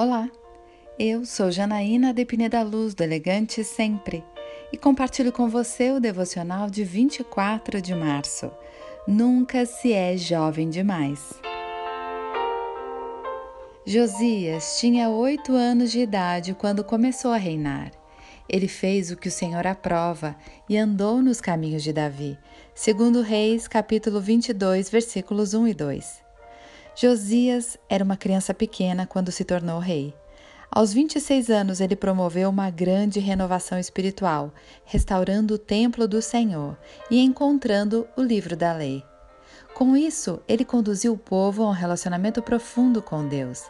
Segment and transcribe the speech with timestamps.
[0.00, 0.30] Olá,
[0.96, 4.24] eu sou Janaína de Pineda Luz, do Elegante Sempre,
[4.72, 8.48] e compartilho com você o devocional de 24 de março.
[9.08, 11.32] Nunca se é jovem demais.
[13.84, 17.90] Josias tinha oito anos de idade quando começou a reinar.
[18.48, 20.36] Ele fez o que o Senhor aprova
[20.68, 22.38] e andou nos caminhos de Davi,
[22.72, 26.27] segundo Reis, capítulo 22, versículos 1 e 2.
[27.00, 30.12] Josias era uma criança pequena quando se tornou rei.
[30.68, 34.52] Aos 26 anos, ele promoveu uma grande renovação espiritual,
[34.84, 36.76] restaurando o templo do Senhor
[37.08, 39.04] e encontrando o livro da lei.
[39.74, 43.62] Com isso, ele conduziu o povo a um relacionamento profundo com Deus.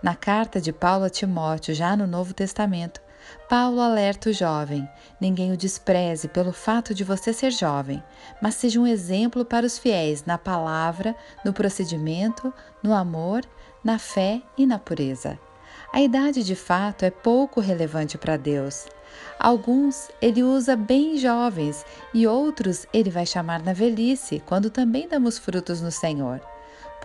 [0.00, 3.00] Na carta de Paulo a Timóteo, já no Novo Testamento,
[3.48, 4.88] Paulo alerta o jovem:
[5.20, 8.02] ninguém o despreze pelo fato de você ser jovem,
[8.40, 13.42] mas seja um exemplo para os fiéis na palavra, no procedimento, no amor,
[13.82, 15.38] na fé e na pureza.
[15.92, 18.86] A idade de fato é pouco relevante para Deus.
[19.38, 25.38] Alguns ele usa bem jovens e outros ele vai chamar na velhice, quando também damos
[25.38, 26.40] frutos no Senhor.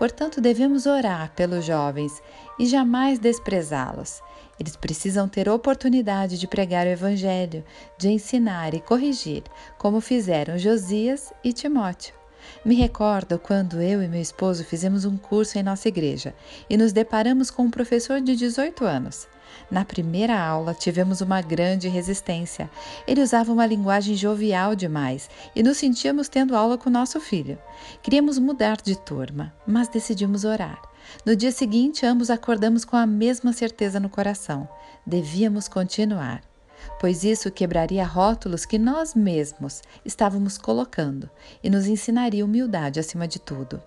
[0.02, 2.24] Portanto, devemos orar pelos jovens
[2.58, 4.20] e jamais desprezá-los.
[4.60, 7.64] Eles precisam ter oportunidade de pregar o Evangelho,
[8.00, 9.44] de ensinar e corrigir,
[9.78, 12.21] como fizeram Josias e Timóteo.
[12.64, 16.34] Me recordo quando eu e meu esposo fizemos um curso em nossa igreja
[16.70, 19.28] e nos deparamos com um professor de 18 anos.
[19.70, 22.70] Na primeira aula tivemos uma grande resistência.
[23.08, 27.58] Ele usava uma linguagem jovial demais e nos sentíamos tendo aula com nosso filho.
[28.02, 30.82] Queríamos mudar de turma, mas decidimos orar.
[31.26, 34.68] No dia seguinte, ambos acordamos com a mesma certeza no coração:
[35.06, 36.51] devíamos continuar
[37.00, 41.30] pois isso quebraria rótulos que nós mesmos estávamos colocando
[41.64, 43.82] e nos ensinaria humildade acima de tudo.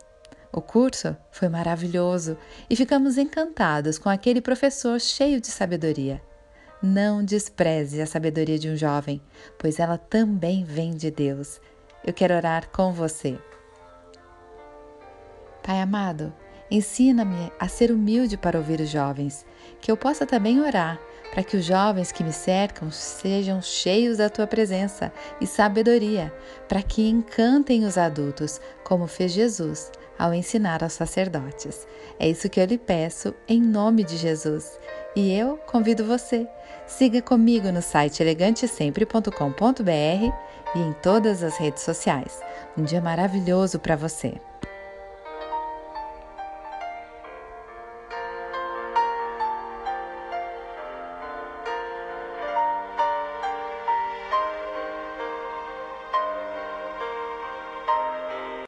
[0.53, 2.39] O curso foi maravilhoso
[2.71, 6.23] e ficamos encantados com aquele professor cheio de sabedoria.
[6.81, 9.21] Não despreze a sabedoria de um jovem,
[9.59, 11.61] pois ela também vem de Deus.
[12.05, 13.37] Eu quero orar com você.
[15.63, 16.33] Pai amado,
[16.71, 19.47] ensina-me a ser humilde para ouvir os jovens,
[19.81, 21.01] que eu possa também orar
[21.35, 26.33] para que os jovens que me cercam sejam cheios da tua presença e sabedoria,
[26.69, 31.89] para que encantem os adultos, como fez Jesus ao ensinar aos sacerdotes.
[32.21, 34.79] É isso que eu lhe peço em nome de Jesus.
[35.17, 36.47] E eu convido você.
[36.87, 40.33] Siga comigo no site elegantesempre.com.br
[40.75, 42.41] e em todas as redes sociais.
[42.79, 44.35] Um dia maravilhoso para você.